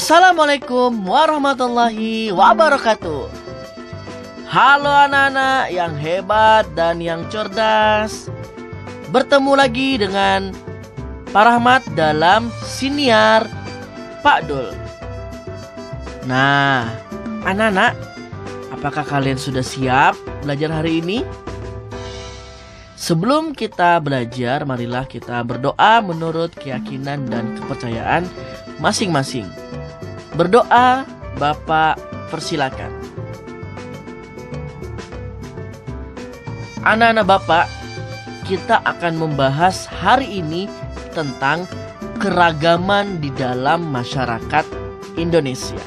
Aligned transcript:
Assalamualaikum 0.00 1.04
warahmatullahi 1.04 2.32
wabarakatuh. 2.32 3.28
Halo 4.48 4.88
anak-anak 4.88 5.76
yang 5.76 5.92
hebat 5.92 6.64
dan 6.72 7.04
yang 7.04 7.28
cerdas. 7.28 8.32
Bertemu 9.12 9.52
lagi 9.60 10.00
dengan 10.00 10.56
Pak 11.28 11.44
Rahmat 11.44 11.84
dalam 11.92 12.48
siniar 12.64 13.44
Pak 14.24 14.48
Dul. 14.48 14.72
Nah, 16.24 16.88
anak-anak, 17.44 17.92
apakah 18.72 19.04
kalian 19.04 19.36
sudah 19.36 19.60
siap 19.60 20.16
belajar 20.40 20.80
hari 20.80 21.04
ini? 21.04 21.20
Sebelum 22.96 23.52
kita 23.52 24.00
belajar, 24.00 24.64
marilah 24.64 25.04
kita 25.04 25.44
berdoa 25.44 26.00
menurut 26.00 26.56
keyakinan 26.56 27.28
dan 27.28 27.52
kepercayaan 27.60 28.24
masing-masing. 28.80 29.44
Berdoa, 30.34 31.02
Bapak 31.42 31.98
persilakan. 32.30 32.90
Anak-anak 36.86 37.26
Bapak, 37.26 37.66
kita 38.46 38.78
akan 38.86 39.18
membahas 39.18 39.90
hari 39.90 40.40
ini 40.40 40.70
tentang 41.10 41.66
keragaman 42.22 43.18
di 43.18 43.34
dalam 43.34 43.90
masyarakat 43.90 44.64
Indonesia. 45.18 45.82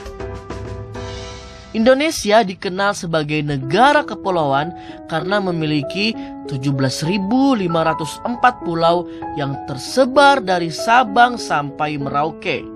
Indonesia 1.74 2.46
dikenal 2.46 2.94
sebagai 2.94 3.42
negara 3.42 4.06
kepulauan 4.06 4.70
karena 5.10 5.42
memiliki 5.42 6.14
17.504 6.46 7.66
pulau 8.62 9.10
yang 9.40 9.58
tersebar 9.66 10.38
dari 10.44 10.70
Sabang 10.70 11.42
sampai 11.42 11.98
Merauke. 11.98 12.73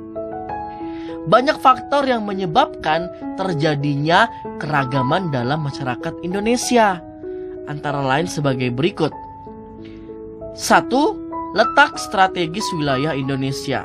Banyak 1.28 1.60
faktor 1.60 2.08
yang 2.08 2.24
menyebabkan 2.24 3.12
terjadinya 3.36 4.32
keragaman 4.64 5.28
dalam 5.28 5.68
masyarakat 5.68 6.16
Indonesia. 6.24 7.04
Antara 7.68 8.00
lain 8.00 8.32
sebagai 8.32 8.72
berikut. 8.72 9.12
Satu, 10.56 11.20
letak 11.52 12.00
strategis 12.00 12.64
wilayah 12.80 13.12
Indonesia. 13.12 13.84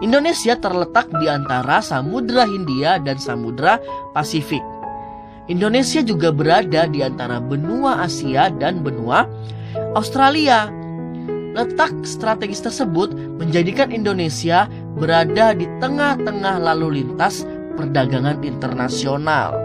Indonesia 0.00 0.56
terletak 0.56 1.12
di 1.20 1.28
antara 1.28 1.84
Samudra 1.84 2.48
Hindia 2.48 2.96
dan 2.96 3.20
Samudra 3.20 3.76
Pasifik. 4.16 4.64
Indonesia 5.52 6.00
juga 6.00 6.32
berada 6.32 6.88
di 6.88 7.04
antara 7.04 7.36
benua 7.44 8.00
Asia 8.00 8.48
dan 8.48 8.80
benua 8.80 9.28
Australia. 9.92 10.72
Letak 11.52 11.92
strategis 12.08 12.64
tersebut 12.64 13.12
menjadikan 13.36 13.92
Indonesia 13.92 14.70
berada 15.00 15.56
di 15.56 15.64
tengah-tengah 15.80 16.60
lalu 16.60 17.00
lintas 17.00 17.48
perdagangan 17.74 18.44
internasional. 18.44 19.56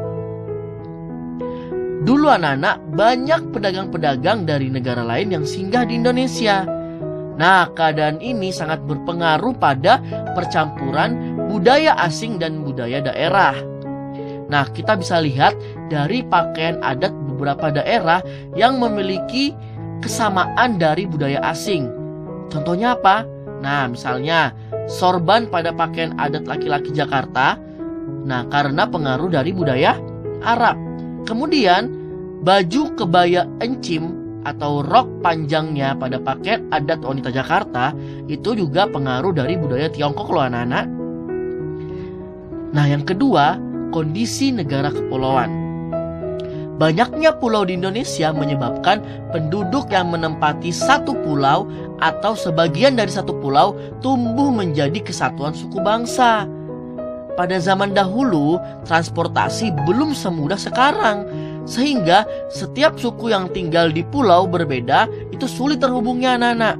Dulu 2.06 2.30
anak-anak 2.32 2.96
banyak 2.96 3.42
pedagang-pedagang 3.52 4.48
dari 4.48 4.72
negara 4.72 5.04
lain 5.04 5.36
yang 5.36 5.44
singgah 5.44 5.84
di 5.84 6.00
Indonesia. 6.00 6.64
Nah, 7.36 7.68
keadaan 7.76 8.24
ini 8.24 8.54
sangat 8.54 8.80
berpengaruh 8.88 9.58
pada 9.60 10.00
percampuran 10.32 11.36
budaya 11.52 11.98
asing 12.00 12.40
dan 12.40 12.64
budaya 12.64 13.04
daerah. 13.04 13.58
Nah, 14.48 14.70
kita 14.70 14.96
bisa 14.96 15.18
lihat 15.20 15.58
dari 15.90 16.22
pakaian 16.22 16.78
adat 16.86 17.12
beberapa 17.34 17.74
daerah 17.74 18.22
yang 18.54 18.78
memiliki 18.78 19.52
kesamaan 20.00 20.78
dari 20.78 21.10
budaya 21.10 21.42
asing. 21.50 21.90
Contohnya 22.54 22.94
apa? 22.94 23.26
Nah, 23.66 23.90
misalnya 23.90 24.54
sorban 24.86 25.50
pada 25.50 25.74
pakaian 25.74 26.14
adat 26.18 26.46
laki-laki 26.46 26.94
Jakarta. 26.94 27.58
Nah, 28.26 28.46
karena 28.50 28.90
pengaruh 28.90 29.30
dari 29.30 29.54
budaya 29.54 29.98
Arab. 30.42 30.78
Kemudian, 31.26 31.90
baju 32.46 32.94
kebaya 32.94 33.50
encim 33.62 34.14
atau 34.46 34.86
rok 34.86 35.26
panjangnya 35.26 35.98
pada 35.98 36.22
paket 36.22 36.62
adat 36.70 37.02
wanita 37.02 37.34
Jakarta 37.34 37.98
itu 38.30 38.54
juga 38.54 38.86
pengaruh 38.86 39.34
dari 39.34 39.58
budaya 39.58 39.90
Tiongkok 39.90 40.30
loh 40.30 40.46
anak-anak. 40.46 40.86
Nah 42.78 42.86
yang 42.86 43.02
kedua, 43.02 43.58
kondisi 43.90 44.54
negara 44.54 44.94
kepulauan. 44.94 45.65
Banyaknya 46.76 47.32
pulau 47.40 47.64
di 47.64 47.80
Indonesia 47.80 48.36
menyebabkan 48.36 49.00
penduduk 49.32 49.88
yang 49.96 50.12
menempati 50.12 50.76
satu 50.76 51.16
pulau 51.24 51.72
atau 52.04 52.36
sebagian 52.36 53.00
dari 53.00 53.08
satu 53.08 53.32
pulau 53.40 53.80
tumbuh 54.04 54.52
menjadi 54.52 55.00
kesatuan 55.00 55.56
suku 55.56 55.80
bangsa. 55.80 56.44
Pada 57.40 57.60
zaman 57.60 57.96
dahulu, 57.96 58.60
transportasi 58.88 59.72
belum 59.88 60.12
semudah 60.12 60.60
sekarang 60.60 61.28
sehingga 61.64 62.28
setiap 62.52 63.00
suku 63.00 63.32
yang 63.32 63.48
tinggal 63.52 63.88
di 63.88 64.04
pulau 64.08 64.44
berbeda 64.44 65.08
itu 65.32 65.48
sulit 65.48 65.80
terhubungnya 65.80 66.36
anak-anak. 66.36 66.76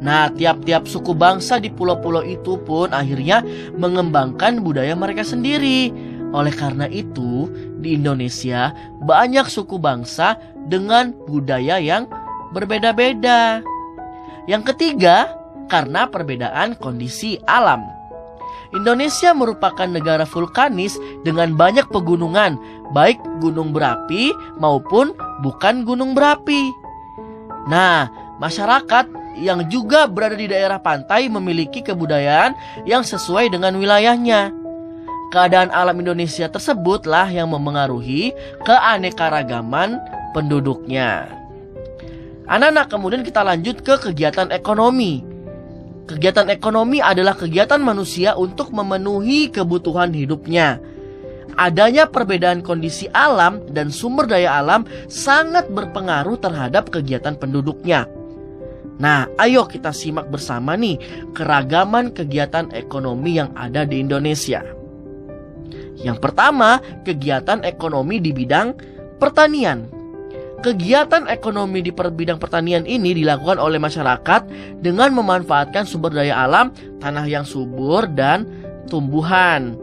Nah, 0.00 0.32
tiap-tiap 0.32 0.88
suku 0.88 1.12
bangsa 1.12 1.60
di 1.60 1.68
pulau-pulau 1.68 2.24
itu 2.24 2.56
pun 2.64 2.88
akhirnya 2.90 3.44
mengembangkan 3.76 4.64
budaya 4.64 4.96
mereka 4.96 5.20
sendiri. 5.20 5.92
Oleh 6.30 6.54
karena 6.54 6.86
itu, 6.86 7.50
di 7.82 7.98
Indonesia 7.98 8.70
banyak 9.02 9.50
suku 9.50 9.82
bangsa 9.82 10.38
dengan 10.70 11.10
budaya 11.26 11.82
yang 11.82 12.06
berbeda-beda. 12.54 13.62
Yang 14.46 14.74
ketiga, 14.74 15.30
karena 15.66 16.06
perbedaan 16.06 16.78
kondisi 16.78 17.38
alam. 17.46 17.82
Indonesia 18.70 19.34
merupakan 19.34 19.86
negara 19.90 20.22
vulkanis 20.22 20.94
dengan 21.26 21.58
banyak 21.58 21.90
pegunungan, 21.90 22.54
baik 22.94 23.18
gunung 23.42 23.74
berapi 23.74 24.30
maupun 24.62 25.10
bukan 25.42 25.82
gunung 25.82 26.14
berapi. 26.14 26.70
Nah, 27.66 28.06
masyarakat 28.38 29.10
yang 29.42 29.66
juga 29.66 30.06
berada 30.06 30.38
di 30.38 30.46
daerah 30.46 30.78
pantai 30.78 31.26
memiliki 31.26 31.82
kebudayaan 31.82 32.54
yang 32.86 33.02
sesuai 33.02 33.50
dengan 33.50 33.74
wilayahnya. 33.74 34.59
Keadaan 35.30 35.70
alam 35.70 35.94
Indonesia 36.02 36.50
tersebutlah 36.50 37.30
yang 37.30 37.54
memengaruhi 37.54 38.34
keanekaragaman 38.66 40.02
penduduknya. 40.34 41.30
Anak-anak 42.50 42.90
kemudian 42.90 43.22
kita 43.22 43.46
lanjut 43.46 43.78
ke 43.86 43.94
kegiatan 44.10 44.50
ekonomi. 44.50 45.22
Kegiatan 46.10 46.50
ekonomi 46.50 46.98
adalah 46.98 47.38
kegiatan 47.38 47.78
manusia 47.78 48.34
untuk 48.34 48.74
memenuhi 48.74 49.54
kebutuhan 49.54 50.10
hidupnya. 50.10 50.82
Adanya 51.54 52.10
perbedaan 52.10 52.66
kondisi 52.66 53.06
alam 53.14 53.62
dan 53.70 53.94
sumber 53.94 54.26
daya 54.26 54.58
alam 54.58 54.82
sangat 55.06 55.70
berpengaruh 55.70 56.42
terhadap 56.42 56.90
kegiatan 56.90 57.38
penduduknya. 57.38 58.10
Nah, 58.98 59.30
ayo 59.38 59.62
kita 59.70 59.94
simak 59.94 60.26
bersama 60.26 60.74
nih 60.74 60.98
keragaman 61.38 62.10
kegiatan 62.10 62.74
ekonomi 62.74 63.38
yang 63.38 63.54
ada 63.54 63.86
di 63.86 64.02
Indonesia. 64.02 64.79
Yang 66.00 66.18
pertama, 66.24 66.80
kegiatan 67.04 67.60
ekonomi 67.64 68.20
di 68.20 68.32
bidang 68.32 68.72
pertanian. 69.20 69.88
Kegiatan 70.60 71.24
ekonomi 71.32 71.80
di 71.80 71.88
bidang 71.88 72.36
pertanian 72.36 72.84
ini 72.84 73.16
dilakukan 73.16 73.56
oleh 73.56 73.80
masyarakat 73.80 74.44
dengan 74.84 75.08
memanfaatkan 75.16 75.88
sumber 75.88 76.12
daya 76.12 76.36
alam, 76.44 76.68
tanah 77.00 77.24
yang 77.24 77.48
subur, 77.48 78.04
dan 78.12 78.44
tumbuhan. 78.84 79.80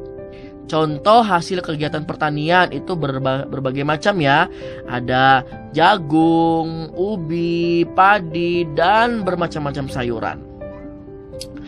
Contoh 0.68 1.24
hasil 1.24 1.64
kegiatan 1.64 2.04
pertanian 2.04 2.70
itu 2.76 2.94
berba 2.94 3.48
berbagai 3.48 3.88
macam 3.88 4.20
ya. 4.20 4.52
Ada 4.86 5.42
jagung, 5.72 6.92
ubi, 6.94 7.88
padi, 7.96 8.68
dan 8.76 9.24
bermacam-macam 9.24 9.88
sayuran. 9.88 10.38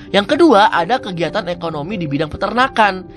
Yang 0.09 0.35
kedua, 0.35 0.73
ada 0.73 0.97
kegiatan 0.97 1.45
ekonomi 1.47 1.95
di 1.95 2.09
bidang 2.09 2.29
peternakan 2.33 3.07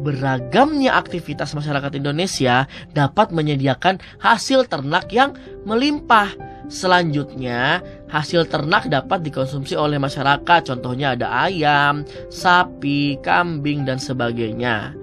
beragamnya 0.00 0.96
aktivitas 0.96 1.52
masyarakat 1.52 1.92
Indonesia 2.00 2.64
dapat 2.96 3.30
menyediakan 3.30 4.00
hasil 4.18 4.66
ternak 4.66 5.12
yang 5.12 5.36
melimpah. 5.68 6.32
Selanjutnya, 6.70 7.82
hasil 8.08 8.46
ternak 8.46 8.86
dapat 8.86 9.26
dikonsumsi 9.26 9.74
oleh 9.74 9.98
masyarakat. 9.98 10.60
Contohnya 10.70 11.18
ada 11.18 11.50
ayam, 11.50 12.06
sapi, 12.30 13.18
kambing, 13.20 13.82
dan 13.82 13.98
sebagainya. 13.98 14.94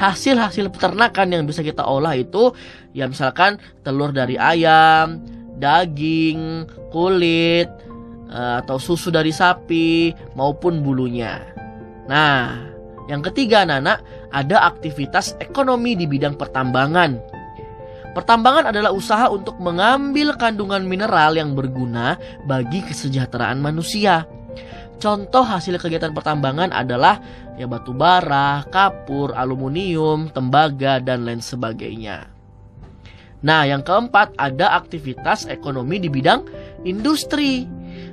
Hasil-hasil 0.00 0.72
peternakan 0.72 1.28
yang 1.30 1.44
bisa 1.44 1.60
kita 1.60 1.84
olah 1.84 2.16
itu 2.16 2.56
ya 2.96 3.04
misalkan 3.06 3.60
telur 3.84 4.08
dari 4.10 4.40
ayam, 4.40 5.20
daging, 5.60 6.64
kulit, 6.88 7.68
eh, 8.32 8.54
atau 8.64 8.80
susu 8.80 9.12
dari 9.12 9.30
sapi 9.30 10.16
maupun 10.32 10.80
bulunya. 10.80 11.44
Nah, 12.08 12.71
yang 13.10 13.22
ketiga 13.22 13.66
anak-anak 13.66 14.02
ada 14.30 14.56
aktivitas 14.70 15.34
ekonomi 15.42 15.98
di 15.98 16.06
bidang 16.06 16.38
pertambangan. 16.38 17.18
Pertambangan 18.12 18.68
adalah 18.68 18.92
usaha 18.92 19.26
untuk 19.32 19.56
mengambil 19.56 20.36
kandungan 20.36 20.84
mineral 20.84 21.32
yang 21.32 21.56
berguna 21.56 22.20
bagi 22.44 22.84
kesejahteraan 22.84 23.56
manusia. 23.58 24.28
Contoh 25.00 25.42
hasil 25.42 25.80
kegiatan 25.80 26.14
pertambangan 26.14 26.70
adalah 26.70 27.18
ya 27.56 27.66
batu 27.66 27.90
bara, 27.90 28.62
kapur, 28.68 29.34
aluminium, 29.34 30.30
tembaga, 30.30 31.02
dan 31.02 31.26
lain 31.26 31.42
sebagainya. 31.42 32.30
Nah, 33.42 33.66
yang 33.66 33.82
keempat 33.82 34.38
ada 34.38 34.78
aktivitas 34.78 35.50
ekonomi 35.50 35.98
di 35.98 36.06
bidang 36.06 36.46
industri. 36.86 37.66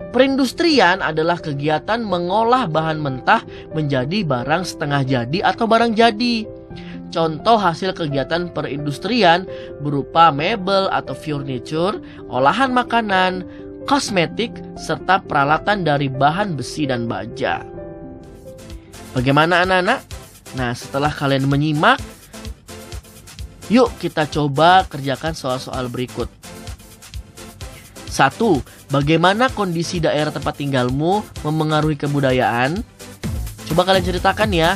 Perindustrian 0.10 1.06
adalah 1.06 1.38
kegiatan 1.38 2.02
mengolah 2.02 2.66
bahan 2.66 2.98
mentah 2.98 3.46
menjadi 3.78 4.26
barang 4.26 4.66
setengah 4.66 5.06
jadi 5.06 5.40
atau 5.46 5.70
barang 5.70 5.94
jadi. 5.94 6.50
Contoh 7.10 7.58
hasil 7.58 7.94
kegiatan 7.94 8.50
perindustrian 8.50 9.46
berupa 9.82 10.34
mebel 10.34 10.90
atau 10.90 11.14
furniture, 11.14 12.02
olahan 12.30 12.74
makanan, 12.74 13.46
kosmetik, 13.86 14.54
serta 14.78 15.22
peralatan 15.22 15.86
dari 15.86 16.10
bahan 16.10 16.58
besi 16.58 16.90
dan 16.90 17.06
baja. 17.10 17.62
Bagaimana 19.14 19.66
anak-anak? 19.66 20.00
Nah, 20.58 20.74
setelah 20.74 21.14
kalian 21.14 21.50
menyimak, 21.50 22.02
yuk 23.74 23.90
kita 24.02 24.26
coba 24.30 24.86
kerjakan 24.90 25.38
soal-soal 25.38 25.90
berikut. 25.90 26.39
Satu, 28.20 28.60
bagaimana 28.92 29.48
kondisi 29.48 30.04
daerah 30.04 30.28
tempat 30.28 30.60
tinggalmu 30.60 31.24
memengaruhi 31.40 31.96
kebudayaan? 31.96 32.76
Coba 33.72 33.88
kalian 33.88 34.12
ceritakan 34.12 34.52
ya, 34.52 34.76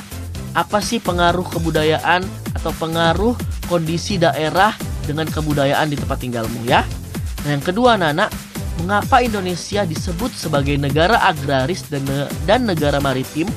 apa 0.55 0.79
sih 0.79 1.03
pengaruh 1.03 1.43
kebudayaan 1.51 2.23
atau 2.55 2.71
pengaruh 2.79 3.35
kondisi 3.67 4.15
daerah 4.15 4.71
dengan 5.03 5.27
kebudayaan 5.27 5.91
di 5.91 5.99
tempat 5.99 6.23
tinggalmu 6.23 6.63
ya? 6.63 6.87
Nah, 7.43 7.59
yang 7.59 7.59
kedua 7.59 7.99
anak-anak, 7.99 8.31
mengapa 8.79 9.19
Indonesia 9.19 9.83
disebut 9.83 10.31
sebagai 10.31 10.79
negara 10.79 11.19
agraris 11.27 11.83
dan, 11.91 12.07
dan 12.47 12.63
negara 12.63 13.03
maritim? 13.03 13.51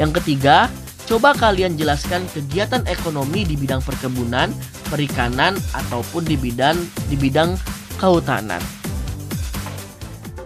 Yang 0.00 0.24
ketiga, 0.24 0.72
coba 1.04 1.36
kalian 1.36 1.76
jelaskan 1.76 2.24
kegiatan 2.32 2.88
ekonomi 2.88 3.44
di 3.44 3.52
bidang 3.52 3.84
perkebunan, 3.84 4.48
perikanan, 4.88 5.60
ataupun 5.76 6.24
di 6.24 6.40
bidang 6.40 6.80
di 7.12 7.20
bidang 7.20 7.52
kehutanan. 8.02 8.58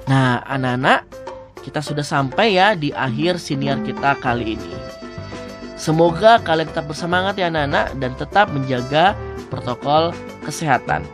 Nah, 0.05 0.44
anak-anak, 0.44 1.08
kita 1.64 1.81
sudah 1.81 2.05
sampai 2.05 2.61
ya 2.61 2.76
di 2.76 2.93
akhir 2.93 3.41
siniar 3.41 3.81
kita 3.81 4.20
kali 4.20 4.61
ini. 4.61 4.73
Semoga 5.81 6.37
kalian 6.44 6.69
tetap 6.69 6.93
bersemangat 6.93 7.41
ya 7.41 7.49
anak-anak 7.49 7.97
dan 7.97 8.12
tetap 8.20 8.53
menjaga 8.53 9.17
protokol 9.49 10.12
kesehatan. 10.44 11.08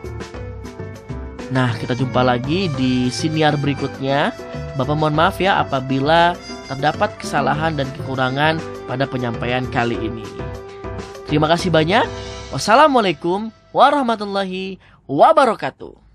Nah, 1.49 1.71
kita 1.79 1.95
jumpa 1.95 2.19
lagi 2.21 2.67
di 2.75 3.07
siniar 3.07 3.55
berikutnya. 3.55 4.35
Bapak 4.75 4.99
mohon 4.99 5.15
maaf 5.15 5.39
ya 5.39 5.63
apabila 5.63 6.35
terdapat 6.67 7.13
kesalahan 7.21 7.77
dan 7.77 7.87
kekurangan 7.95 8.57
pada 8.89 9.05
penyampaian 9.07 9.63
kali 9.69 9.95
ini. 9.95 10.25
Terima 11.29 11.45
kasih 11.49 11.69
banyak. 11.69 12.05
Wassalamualaikum 12.49 13.53
warahmatullahi 13.73 14.81
wabarakatuh. 15.05 16.12